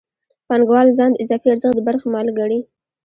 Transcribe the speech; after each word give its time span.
پانګوال 0.47 0.87
ځان 0.97 1.11
د 1.13 1.17
اضافي 1.23 1.47
ارزښت 1.51 1.75
د 1.77 1.81
برخې 1.87 2.07
مالک 2.13 2.33
ګڼي 2.39 2.59